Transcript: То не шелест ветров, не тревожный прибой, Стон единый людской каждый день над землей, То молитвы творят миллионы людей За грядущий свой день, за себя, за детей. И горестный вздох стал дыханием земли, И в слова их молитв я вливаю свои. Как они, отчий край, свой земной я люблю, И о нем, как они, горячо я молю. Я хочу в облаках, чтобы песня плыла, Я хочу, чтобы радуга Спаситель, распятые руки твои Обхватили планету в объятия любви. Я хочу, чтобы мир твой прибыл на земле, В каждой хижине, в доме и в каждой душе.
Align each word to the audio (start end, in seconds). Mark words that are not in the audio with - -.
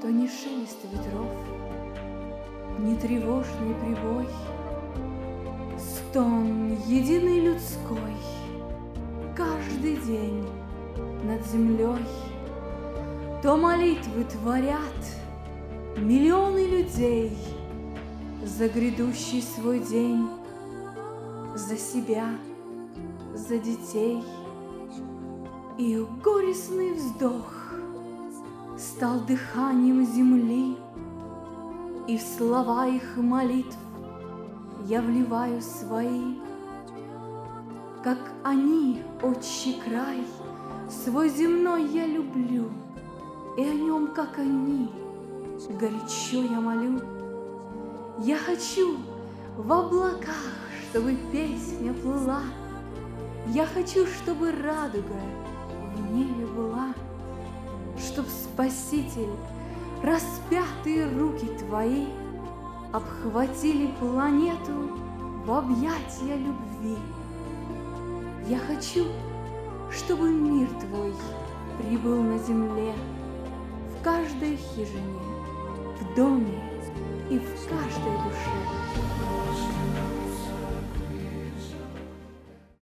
То 0.00 0.08
не 0.10 0.26
шелест 0.26 0.78
ветров, 0.90 1.28
не 2.78 2.96
тревожный 2.96 3.74
прибой, 3.74 4.26
Стон 5.78 6.74
единый 6.86 7.40
людской 7.40 8.16
каждый 9.36 9.96
день 9.96 10.46
над 11.24 11.46
землей, 11.46 12.02
То 13.42 13.58
молитвы 13.58 14.24
творят 14.24 15.00
миллионы 15.98 16.66
людей 16.66 17.36
За 18.42 18.70
грядущий 18.70 19.42
свой 19.42 19.80
день, 19.80 20.26
за 21.54 21.76
себя, 21.76 22.38
за 23.34 23.58
детей. 23.58 24.24
И 25.76 26.02
горестный 26.24 26.94
вздох 26.94 27.60
стал 28.80 29.20
дыханием 29.20 30.06
земли, 30.06 30.78
И 32.08 32.16
в 32.16 32.22
слова 32.22 32.86
их 32.86 33.16
молитв 33.16 33.76
я 34.86 35.02
вливаю 35.02 35.60
свои. 35.60 36.36
Как 38.02 38.18
они, 38.42 39.02
отчий 39.22 39.78
край, 39.84 40.24
свой 40.88 41.28
земной 41.28 41.84
я 41.88 42.06
люблю, 42.06 42.70
И 43.58 43.62
о 43.62 43.74
нем, 43.74 44.14
как 44.14 44.38
они, 44.38 44.90
горячо 45.78 46.42
я 46.42 46.60
молю. 46.60 47.00
Я 48.20 48.38
хочу 48.38 48.96
в 49.58 49.70
облаках, 49.70 50.54
чтобы 50.88 51.16
песня 51.30 51.92
плыла, 51.92 52.42
Я 53.48 53.66
хочу, 53.66 54.06
чтобы 54.06 54.52
радуга 54.52 55.20
Спаситель, 58.60 59.30
распятые 60.02 61.08
руки 61.18 61.46
твои 61.60 62.08
Обхватили 62.92 63.86
планету 63.98 64.98
в 65.46 65.50
объятия 65.50 66.36
любви. 66.36 66.98
Я 68.46 68.58
хочу, 68.58 69.06
чтобы 69.90 70.28
мир 70.28 70.68
твой 70.78 71.14
прибыл 71.78 72.22
на 72.22 72.36
земле, 72.36 72.92
В 73.98 74.04
каждой 74.04 74.56
хижине, 74.56 75.20
в 75.98 76.14
доме 76.14 76.60
и 77.30 77.38
в 77.38 77.66
каждой 77.66 78.12
душе. 78.24 78.79